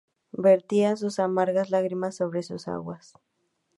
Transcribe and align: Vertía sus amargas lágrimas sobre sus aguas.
Vertía 0.33 0.95
sus 0.95 1.19
amargas 1.19 1.69
lágrimas 1.69 2.15
sobre 2.15 2.41
sus 2.41 2.67
aguas. 2.67 3.13